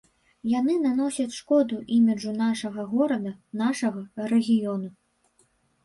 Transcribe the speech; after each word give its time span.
Яны 0.53 0.77
наносяць 0.85 1.35
шкоду 1.41 1.79
іміджу 1.97 2.35
нашага 2.41 2.89
горада, 2.97 3.37
нашага 3.65 3.99
рэгіёну. 4.35 4.95